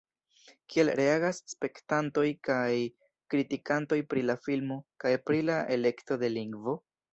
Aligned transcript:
Kiel 0.75 0.89
reagas 0.99 1.41
spektantoj 1.51 2.23
kaj 2.49 2.71
kritikantoj 3.35 4.01
pri 4.15 4.25
la 4.31 4.39
filmo, 4.49 4.81
kaj 5.05 5.15
pri 5.29 5.45
la 5.51 5.63
elekto 5.79 6.21
de 6.25 6.35
lingvo? 6.37 6.79